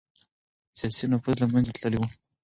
سياسي 0.77 1.05
نفوذ 1.13 1.35
له 1.41 1.47
منځه 1.53 1.71
تللی 1.79 1.97
و. 1.99 2.03